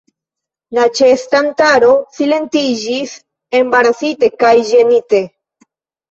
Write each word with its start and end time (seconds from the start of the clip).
La 0.75 0.83
ĉeestantaro 0.99 1.89
silentiĝis, 2.19 3.13
embarasite 3.59 4.31
kaj 4.45 4.55
ĝenite. 4.71 5.21